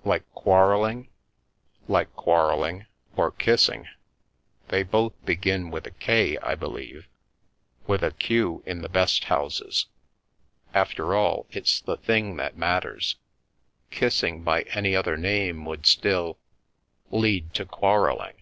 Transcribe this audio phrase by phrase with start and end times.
[0.14, 1.08] "Like quarrelling?"
[1.96, 2.84] "Like quarrelling—
[3.16, 3.88] or kissing—
[4.68, 7.08] they both begin with a 'K/ I believe?""
[7.86, 9.86] With a' Q/ in the best houses."
[10.74, 13.16] "After all, it's the thing that matters.
[13.90, 16.38] Kissing by any other name would still"
[17.10, 18.34] "Lead to quarrelling.